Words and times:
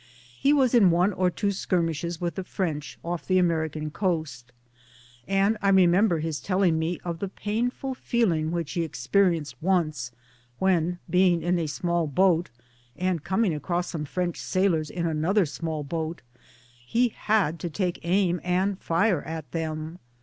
He 0.35 0.51
was 0.51 0.73
in 0.73 0.89
one 0.89 1.13
or 1.13 1.29
two 1.29 1.51
skirmishes 1.51 2.19
with 2.19 2.33
the 2.33 2.43
French 2.43 2.97
off 3.03 3.27
the 3.27 3.37
American 3.37 3.91
coast, 3.91 4.51
and 5.27 5.59
I 5.61 5.69
remember 5.69 6.17
his 6.17 6.39
telling 6.39 6.79
me 6.79 6.99
of 7.03 7.19
the 7.19 7.27
painful 7.27 7.93
feeling 7.93 8.49
which 8.49 8.71
he 8.71 8.81
experienced 8.81 9.61
once 9.61 10.09
When 10.57 10.97
being 11.07 11.43
in 11.43 11.59
a 11.59 11.67
small 11.67 12.07
boat 12.07 12.49
and 12.97 13.23
coming 13.23 13.53
across 13.53 13.91
some 13.91 14.05
French 14.05 14.39
sailors 14.41 14.89
in 14.89 15.05
another 15.05 15.45
small 15.45 15.83
boat 15.83 16.23
he 16.83 17.09
had 17.09 17.59
to 17.59 17.69
take 17.69 17.99
aim 18.01 18.41
and 18.43 18.79
fire 18.79 19.21
at 19.21 19.51
them. 19.51 19.99